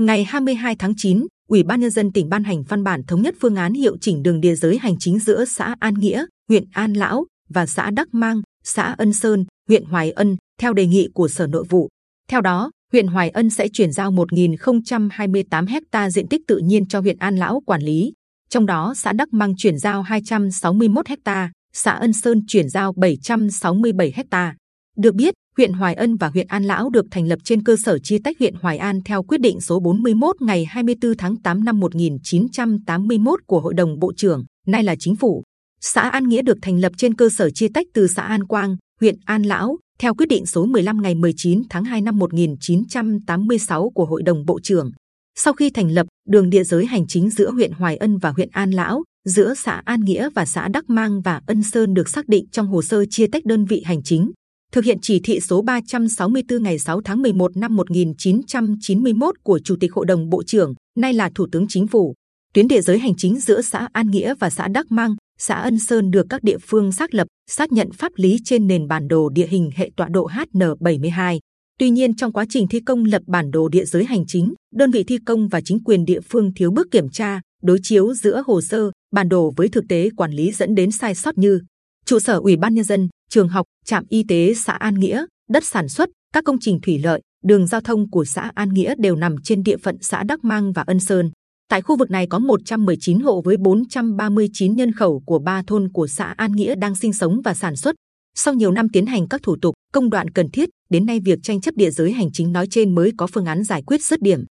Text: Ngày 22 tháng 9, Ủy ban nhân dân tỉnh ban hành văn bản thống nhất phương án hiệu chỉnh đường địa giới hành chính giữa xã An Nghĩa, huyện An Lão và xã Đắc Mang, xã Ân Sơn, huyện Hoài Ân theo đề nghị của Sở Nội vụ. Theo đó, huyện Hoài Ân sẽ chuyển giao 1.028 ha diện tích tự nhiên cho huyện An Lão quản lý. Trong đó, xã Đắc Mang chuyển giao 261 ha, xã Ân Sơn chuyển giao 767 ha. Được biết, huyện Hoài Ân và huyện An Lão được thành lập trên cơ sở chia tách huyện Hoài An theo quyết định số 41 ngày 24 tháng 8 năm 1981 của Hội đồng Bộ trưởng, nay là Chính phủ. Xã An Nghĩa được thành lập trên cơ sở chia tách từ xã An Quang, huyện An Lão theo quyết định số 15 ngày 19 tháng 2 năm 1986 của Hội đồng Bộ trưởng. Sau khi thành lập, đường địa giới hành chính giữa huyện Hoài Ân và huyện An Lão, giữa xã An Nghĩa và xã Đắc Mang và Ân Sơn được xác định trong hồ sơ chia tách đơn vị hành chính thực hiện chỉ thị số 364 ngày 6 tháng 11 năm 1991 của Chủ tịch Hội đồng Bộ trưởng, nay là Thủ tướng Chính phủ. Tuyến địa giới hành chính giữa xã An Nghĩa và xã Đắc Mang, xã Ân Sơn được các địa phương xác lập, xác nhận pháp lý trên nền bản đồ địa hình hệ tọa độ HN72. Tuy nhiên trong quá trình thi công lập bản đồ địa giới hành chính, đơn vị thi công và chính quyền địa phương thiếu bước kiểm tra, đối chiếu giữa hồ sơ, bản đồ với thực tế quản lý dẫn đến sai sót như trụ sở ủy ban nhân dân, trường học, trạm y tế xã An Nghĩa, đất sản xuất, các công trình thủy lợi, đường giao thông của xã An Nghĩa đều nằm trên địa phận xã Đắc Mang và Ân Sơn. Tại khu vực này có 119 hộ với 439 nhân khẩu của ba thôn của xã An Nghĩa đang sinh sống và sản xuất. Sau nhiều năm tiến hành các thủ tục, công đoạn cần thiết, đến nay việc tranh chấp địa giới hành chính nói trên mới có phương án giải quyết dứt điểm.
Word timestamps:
Ngày 0.00 0.24
22 0.24 0.76
tháng 0.76 0.94
9, 0.96 1.26
Ủy 1.48 1.62
ban 1.62 1.80
nhân 1.80 1.90
dân 1.90 2.12
tỉnh 2.12 2.28
ban 2.28 2.44
hành 2.44 2.62
văn 2.62 2.84
bản 2.84 3.02
thống 3.02 3.22
nhất 3.22 3.34
phương 3.40 3.56
án 3.56 3.72
hiệu 3.74 3.96
chỉnh 4.00 4.22
đường 4.22 4.40
địa 4.40 4.54
giới 4.54 4.78
hành 4.78 4.94
chính 4.98 5.18
giữa 5.18 5.44
xã 5.44 5.74
An 5.80 5.94
Nghĩa, 5.94 6.24
huyện 6.48 6.64
An 6.72 6.92
Lão 6.92 7.26
và 7.48 7.66
xã 7.66 7.90
Đắc 7.90 8.14
Mang, 8.14 8.42
xã 8.64 8.94
Ân 8.98 9.12
Sơn, 9.12 9.44
huyện 9.68 9.84
Hoài 9.84 10.10
Ân 10.10 10.36
theo 10.60 10.72
đề 10.72 10.86
nghị 10.86 11.08
của 11.14 11.28
Sở 11.28 11.46
Nội 11.46 11.64
vụ. 11.68 11.88
Theo 12.28 12.40
đó, 12.40 12.70
huyện 12.92 13.06
Hoài 13.06 13.30
Ân 13.30 13.50
sẽ 13.50 13.68
chuyển 13.68 13.92
giao 13.92 14.10
1.028 14.12 15.80
ha 15.92 16.10
diện 16.10 16.28
tích 16.28 16.40
tự 16.46 16.58
nhiên 16.58 16.88
cho 16.88 17.00
huyện 17.00 17.18
An 17.18 17.36
Lão 17.36 17.60
quản 17.66 17.82
lý. 17.82 18.12
Trong 18.50 18.66
đó, 18.66 18.94
xã 18.96 19.12
Đắc 19.12 19.32
Mang 19.32 19.54
chuyển 19.56 19.78
giao 19.78 20.02
261 20.02 21.06
ha, 21.24 21.52
xã 21.72 21.92
Ân 21.92 22.12
Sơn 22.12 22.42
chuyển 22.46 22.68
giao 22.68 22.92
767 22.92 24.12
ha. 24.30 24.54
Được 24.96 25.14
biết, 25.14 25.34
huyện 25.60 25.72
Hoài 25.72 25.94
Ân 25.94 26.16
và 26.16 26.28
huyện 26.28 26.46
An 26.46 26.64
Lão 26.64 26.90
được 26.90 27.06
thành 27.10 27.26
lập 27.26 27.38
trên 27.44 27.62
cơ 27.62 27.76
sở 27.76 27.98
chia 27.98 28.18
tách 28.24 28.38
huyện 28.38 28.54
Hoài 28.54 28.78
An 28.78 29.00
theo 29.04 29.22
quyết 29.22 29.40
định 29.40 29.60
số 29.60 29.80
41 29.80 30.42
ngày 30.42 30.64
24 30.64 31.16
tháng 31.18 31.36
8 31.36 31.64
năm 31.64 31.80
1981 31.80 33.40
của 33.46 33.60
Hội 33.60 33.74
đồng 33.74 33.98
Bộ 33.98 34.12
trưởng, 34.16 34.44
nay 34.66 34.84
là 34.84 34.94
Chính 34.98 35.16
phủ. 35.16 35.42
Xã 35.80 36.00
An 36.00 36.28
Nghĩa 36.28 36.42
được 36.42 36.58
thành 36.62 36.78
lập 36.78 36.92
trên 36.96 37.14
cơ 37.14 37.28
sở 37.28 37.50
chia 37.50 37.68
tách 37.74 37.86
từ 37.94 38.06
xã 38.06 38.22
An 38.22 38.46
Quang, 38.46 38.76
huyện 39.00 39.16
An 39.24 39.42
Lão 39.42 39.78
theo 39.98 40.14
quyết 40.14 40.26
định 40.26 40.46
số 40.46 40.66
15 40.66 41.02
ngày 41.02 41.14
19 41.14 41.62
tháng 41.70 41.84
2 41.84 42.00
năm 42.00 42.18
1986 42.18 43.90
của 43.94 44.04
Hội 44.04 44.22
đồng 44.22 44.46
Bộ 44.46 44.60
trưởng. 44.62 44.90
Sau 45.38 45.52
khi 45.52 45.70
thành 45.70 45.90
lập, 45.90 46.06
đường 46.28 46.50
địa 46.50 46.64
giới 46.64 46.86
hành 46.86 47.06
chính 47.06 47.30
giữa 47.30 47.50
huyện 47.50 47.72
Hoài 47.72 47.96
Ân 47.96 48.18
và 48.18 48.30
huyện 48.30 48.48
An 48.52 48.70
Lão, 48.70 49.02
giữa 49.24 49.54
xã 49.54 49.82
An 49.84 50.00
Nghĩa 50.00 50.28
và 50.34 50.44
xã 50.44 50.68
Đắc 50.68 50.90
Mang 50.90 51.20
và 51.20 51.40
Ân 51.46 51.62
Sơn 51.62 51.94
được 51.94 52.08
xác 52.08 52.28
định 52.28 52.44
trong 52.52 52.66
hồ 52.66 52.82
sơ 52.82 53.04
chia 53.10 53.26
tách 53.26 53.44
đơn 53.44 53.64
vị 53.64 53.82
hành 53.86 54.02
chính 54.02 54.30
thực 54.72 54.84
hiện 54.84 54.98
chỉ 55.02 55.20
thị 55.24 55.40
số 55.40 55.62
364 55.62 56.62
ngày 56.62 56.78
6 56.78 57.00
tháng 57.04 57.22
11 57.22 57.56
năm 57.56 57.76
1991 57.76 59.34
của 59.42 59.58
Chủ 59.64 59.76
tịch 59.80 59.92
Hội 59.92 60.06
đồng 60.06 60.30
Bộ 60.30 60.42
trưởng, 60.42 60.74
nay 60.98 61.12
là 61.12 61.30
Thủ 61.34 61.46
tướng 61.52 61.66
Chính 61.68 61.86
phủ. 61.86 62.14
Tuyến 62.54 62.68
địa 62.68 62.80
giới 62.80 62.98
hành 62.98 63.14
chính 63.16 63.40
giữa 63.40 63.62
xã 63.62 63.88
An 63.92 64.10
Nghĩa 64.10 64.34
và 64.40 64.50
xã 64.50 64.68
Đắc 64.68 64.86
Mang, 64.90 65.14
xã 65.38 65.54
Ân 65.54 65.78
Sơn 65.78 66.10
được 66.10 66.26
các 66.30 66.42
địa 66.42 66.58
phương 66.58 66.92
xác 66.92 67.14
lập, 67.14 67.26
xác 67.50 67.72
nhận 67.72 67.92
pháp 67.92 68.12
lý 68.16 68.38
trên 68.44 68.66
nền 68.66 68.88
bản 68.88 69.08
đồ 69.08 69.28
địa 69.28 69.46
hình 69.46 69.70
hệ 69.74 69.90
tọa 69.96 70.08
độ 70.08 70.28
HN72. 70.28 71.38
Tuy 71.78 71.90
nhiên 71.90 72.14
trong 72.14 72.32
quá 72.32 72.44
trình 72.48 72.68
thi 72.68 72.80
công 72.80 73.04
lập 73.04 73.22
bản 73.26 73.50
đồ 73.50 73.68
địa 73.68 73.84
giới 73.84 74.04
hành 74.04 74.24
chính, 74.26 74.54
đơn 74.74 74.90
vị 74.90 75.04
thi 75.04 75.18
công 75.26 75.48
và 75.48 75.60
chính 75.60 75.84
quyền 75.84 76.04
địa 76.04 76.20
phương 76.20 76.54
thiếu 76.54 76.70
bước 76.70 76.86
kiểm 76.90 77.08
tra, 77.08 77.40
đối 77.62 77.78
chiếu 77.82 78.14
giữa 78.14 78.42
hồ 78.46 78.60
sơ, 78.60 78.90
bản 79.12 79.28
đồ 79.28 79.52
với 79.56 79.68
thực 79.68 79.84
tế 79.88 80.10
quản 80.16 80.32
lý 80.32 80.52
dẫn 80.52 80.74
đến 80.74 80.90
sai 80.90 81.14
sót 81.14 81.38
như 81.38 81.60
trụ 82.04 82.18
sở 82.18 82.34
ủy 82.38 82.56
ban 82.56 82.74
nhân 82.74 82.84
dân, 82.84 83.08
trường 83.30 83.48
học, 83.48 83.66
trạm 83.84 84.04
y 84.08 84.24
tế 84.28 84.54
xã 84.54 84.72
An 84.72 84.94
Nghĩa, 84.94 85.24
đất 85.50 85.64
sản 85.64 85.88
xuất, 85.88 86.08
các 86.32 86.44
công 86.44 86.56
trình 86.60 86.80
thủy 86.82 86.98
lợi, 86.98 87.20
đường 87.44 87.66
giao 87.66 87.80
thông 87.80 88.10
của 88.10 88.24
xã 88.24 88.50
An 88.54 88.68
Nghĩa 88.68 88.94
đều 88.98 89.16
nằm 89.16 89.36
trên 89.44 89.62
địa 89.62 89.76
phận 89.76 89.96
xã 90.00 90.22
Đắc 90.22 90.44
Mang 90.44 90.72
và 90.72 90.82
Ân 90.86 91.00
Sơn. 91.00 91.30
Tại 91.68 91.82
khu 91.82 91.96
vực 91.96 92.10
này 92.10 92.26
có 92.26 92.38
119 92.38 93.20
hộ 93.20 93.42
với 93.42 93.56
439 93.56 94.76
nhân 94.76 94.92
khẩu 94.92 95.22
của 95.26 95.38
ba 95.38 95.62
thôn 95.66 95.88
của 95.92 96.06
xã 96.06 96.34
An 96.36 96.52
Nghĩa 96.52 96.74
đang 96.74 96.94
sinh 96.94 97.12
sống 97.12 97.40
và 97.44 97.54
sản 97.54 97.76
xuất. 97.76 97.94
Sau 98.34 98.54
nhiều 98.54 98.72
năm 98.72 98.88
tiến 98.88 99.06
hành 99.06 99.28
các 99.28 99.42
thủ 99.42 99.56
tục, 99.62 99.74
công 99.92 100.10
đoạn 100.10 100.30
cần 100.30 100.50
thiết, 100.50 100.68
đến 100.90 101.06
nay 101.06 101.20
việc 101.20 101.38
tranh 101.42 101.60
chấp 101.60 101.74
địa 101.74 101.90
giới 101.90 102.12
hành 102.12 102.32
chính 102.32 102.52
nói 102.52 102.66
trên 102.70 102.94
mới 102.94 103.12
có 103.16 103.26
phương 103.26 103.44
án 103.44 103.64
giải 103.64 103.82
quyết 103.82 104.04
dứt 104.04 104.22
điểm. 104.22 104.44